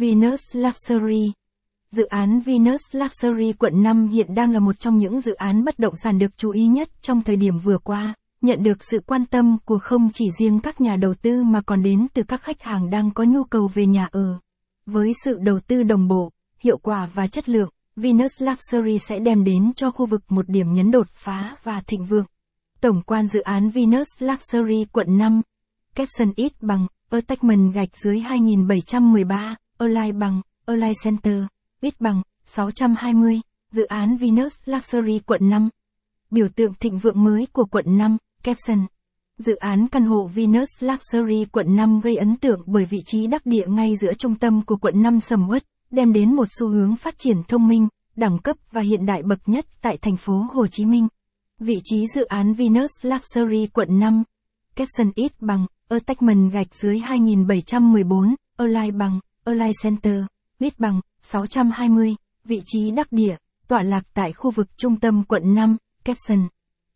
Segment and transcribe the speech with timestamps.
[0.00, 1.32] Venus Luxury
[1.90, 5.78] Dự án Venus Luxury quận 5 hiện đang là một trong những dự án bất
[5.78, 9.26] động sản được chú ý nhất trong thời điểm vừa qua, nhận được sự quan
[9.26, 12.62] tâm của không chỉ riêng các nhà đầu tư mà còn đến từ các khách
[12.62, 14.38] hàng đang có nhu cầu về nhà ở.
[14.86, 19.44] Với sự đầu tư đồng bộ, hiệu quả và chất lượng, Venus Luxury sẽ đem
[19.44, 22.26] đến cho khu vực một điểm nhấn đột phá và thịnh vượng.
[22.80, 25.42] Tổng quan dự án Venus Luxury quận 5.
[25.94, 31.42] Capson ít bằng, Attachment gạch dưới 2713, Align bằng, Align Center,
[31.80, 33.40] ít bằng, 620,
[33.72, 35.68] dự án Venus Luxury quận 5.
[36.30, 38.86] Biểu tượng thịnh vượng mới của quận 5, Capson.
[39.38, 43.46] Dự án căn hộ Venus Luxury quận 5 gây ấn tượng bởi vị trí đắc
[43.46, 46.96] địa ngay giữa trung tâm của quận 5 sầm uất, đem đến một xu hướng
[46.96, 50.66] phát triển thông minh, đẳng cấp và hiện đại bậc nhất tại thành phố Hồ
[50.66, 51.08] Chí Minh.
[51.60, 54.22] Vị trí dự án Venus Luxury quận 5.
[54.74, 60.24] Capson ít bằng, Attachment gạch dưới 2714, Align bằng, Airline Center,
[60.60, 63.36] biết bằng, 620, vị trí đắc địa,
[63.68, 66.48] tọa lạc tại khu vực trung tâm quận 5, Capson.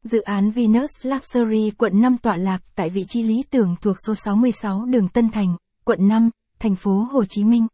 [0.05, 4.15] Dự án Venus Luxury quận 5 tọa lạc tại vị trí lý tưởng thuộc số
[4.15, 7.67] 66 đường Tân Thành, quận 5, thành phố Hồ Chí Minh.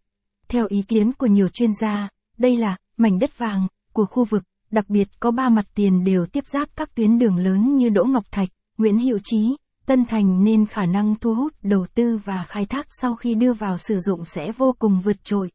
[0.48, 2.08] Theo ý kiến của nhiều chuyên gia,
[2.38, 6.26] đây là mảnh đất vàng của khu vực, đặc biệt có ba mặt tiền đều
[6.26, 9.56] tiếp giáp các tuyến đường lớn như Đỗ Ngọc Thạch, Nguyễn Hữu Trí,
[9.88, 13.52] Tân Thành nên khả năng thu hút đầu tư và khai thác sau khi đưa
[13.52, 15.50] vào sử dụng sẽ vô cùng vượt trội.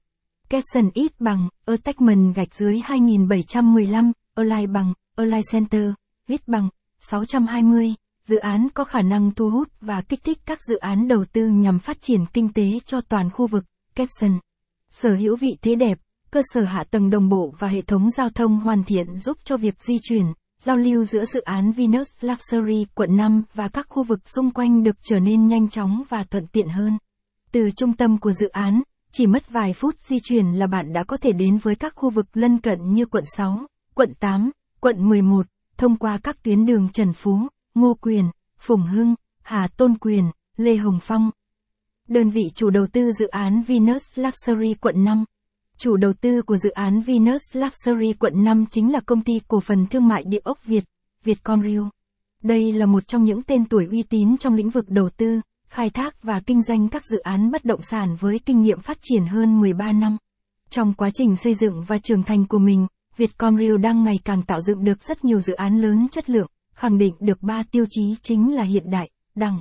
[0.49, 5.91] Capson ít bằng, Attachment gạch dưới 2715, online bằng, online Center,
[6.27, 7.93] ít bằng, 620.
[8.23, 11.47] Dự án có khả năng thu hút và kích thích các dự án đầu tư
[11.47, 13.63] nhằm phát triển kinh tế cho toàn khu vực.
[13.95, 14.39] Capson
[14.89, 15.97] sở hữu vị thế đẹp,
[16.31, 19.57] cơ sở hạ tầng đồng bộ và hệ thống giao thông hoàn thiện giúp cho
[19.57, 20.25] việc di chuyển,
[20.65, 24.83] giao lưu giữa dự án Venus Luxury quận 5 và các khu vực xung quanh
[24.83, 26.97] được trở nên nhanh chóng và thuận tiện hơn.
[27.51, 31.03] Từ trung tâm của dự án, chỉ mất vài phút di chuyển là bạn đã
[31.03, 33.59] có thể đến với các khu vực lân cận như quận 6,
[33.95, 35.45] quận 8, quận 11,
[35.77, 38.25] thông qua các tuyến đường Trần Phú, Ngô Quyền,
[38.59, 41.31] Phùng Hưng, Hà Tôn Quyền, Lê Hồng Phong.
[42.07, 45.25] Đơn vị chủ đầu tư dự án Venus Luxury quận 5.
[45.83, 49.59] Chủ đầu tư của dự án Venus Luxury quận 5 chính là công ty cổ
[49.59, 50.83] phần thương mại địa ốc Việt,
[51.23, 51.83] Vietcomreal.
[52.43, 55.89] Đây là một trong những tên tuổi uy tín trong lĩnh vực đầu tư, khai
[55.89, 59.25] thác và kinh doanh các dự án bất động sản với kinh nghiệm phát triển
[59.25, 60.17] hơn 13 năm.
[60.69, 64.61] Trong quá trình xây dựng và trưởng thành của mình, Vietcomreal đang ngày càng tạo
[64.61, 68.15] dựng được rất nhiều dự án lớn chất lượng, khẳng định được ba tiêu chí
[68.21, 69.59] chính là hiện đại, đẳng,